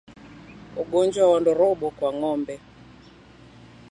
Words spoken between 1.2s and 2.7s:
wa Ndorobo kwa ngombe